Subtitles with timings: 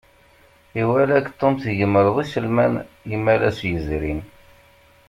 [0.81, 2.73] Iwala-k Tom tgemreḍ iselman
[3.15, 4.21] Imalas yezrin.